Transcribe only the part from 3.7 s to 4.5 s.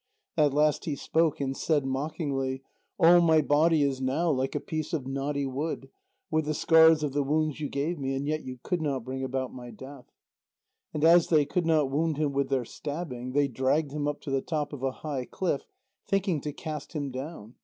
is now